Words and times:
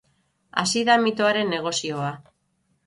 Hasi 0.61 0.81
da 0.89 0.95
mitoaren 1.03 1.55
negozioa. 1.57 2.13